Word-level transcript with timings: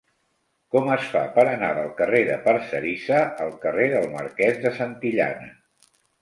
Com 0.75 0.87
es 0.93 1.03
fa 1.09 1.19
per 1.35 1.43
anar 1.49 1.69
del 1.79 1.91
carrer 1.99 2.21
de 2.29 2.37
Parcerisa 2.47 3.19
al 3.45 3.53
carrer 3.67 3.87
del 3.93 4.09
Marquès 4.15 4.59
de 4.65 4.73
Santillana? 4.81 5.53